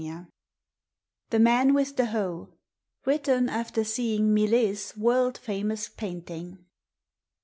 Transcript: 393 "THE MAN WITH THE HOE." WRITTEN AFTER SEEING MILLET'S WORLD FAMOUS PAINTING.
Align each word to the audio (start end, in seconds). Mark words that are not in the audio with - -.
393 0.01 0.33
"THE 1.29 1.39
MAN 1.39 1.73
WITH 1.75 1.95
THE 1.95 2.05
HOE." 2.07 2.49
WRITTEN 3.05 3.49
AFTER 3.49 3.83
SEEING 3.83 4.33
MILLET'S 4.33 4.97
WORLD 4.97 5.37
FAMOUS 5.37 5.89
PAINTING. 5.89 6.65